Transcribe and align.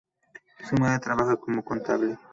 Su 0.67 0.75
madre 0.77 0.97
trabaja 0.97 1.35
como 1.37 1.63
contable. 1.63 2.17